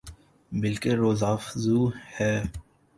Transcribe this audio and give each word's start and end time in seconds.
بلکہ 0.51 0.89
روزافزوں 0.93 1.85
ہے 2.19 2.33